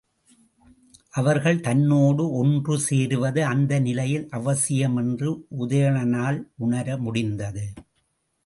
அவர்கள் 1.11 1.59
தன்னோடு 1.59 2.23
ஒன்று 2.31 2.75
சேருவது 2.79 3.41
அந்த 3.45 3.79
நிலையில் 3.79 4.27
அவசியம் 4.29 4.95
என்று 4.95 5.31
உதயணனால் 5.59 6.39
உணர 6.57 6.97
முடிந்தது. 6.97 7.65